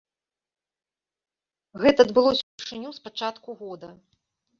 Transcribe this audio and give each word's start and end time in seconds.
Гэта 1.83 2.05
адбылося 2.09 2.41
ўпершыню 2.45 2.89
з 2.95 2.99
пачатку 3.05 3.49
года. 3.61 3.93